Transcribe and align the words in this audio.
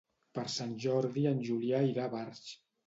Per 0.37 0.45
Sant 0.53 0.71
Jordi 0.85 1.27
en 1.35 1.47
Julià 1.51 1.87
irà 1.93 2.09
a 2.11 2.17
Barx. 2.19 2.47